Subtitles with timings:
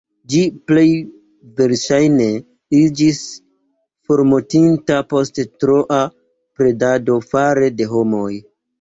[0.33, 0.85] Ĝi plej
[1.59, 2.29] verŝajne
[2.79, 3.21] iĝis
[4.09, 6.03] formortinta post troa
[6.59, 8.31] predado fare de homoj.